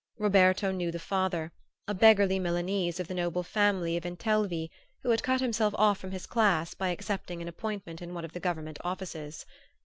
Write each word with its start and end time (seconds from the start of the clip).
Roberto 0.17 0.71
knew 0.71 0.89
the 0.91 0.97
father, 0.97 1.51
a 1.87 1.93
beggarly 1.93 2.39
Milanese 2.39 2.99
of 2.99 3.07
the 3.07 3.13
noble 3.13 3.43
family 3.43 3.95
of 3.97 4.03
Intelvi, 4.03 4.71
who 5.03 5.11
had 5.11 5.21
cut 5.21 5.41
himself 5.41 5.75
off 5.77 5.99
from 5.99 6.09
his 6.09 6.25
class 6.25 6.73
by 6.73 6.89
accepting 6.89 7.39
an 7.39 7.47
appointment 7.47 8.01
in 8.01 8.15
one 8.15 8.25
of 8.25 8.33
the 8.33 8.39
government 8.39 8.79
offices. 8.83 9.45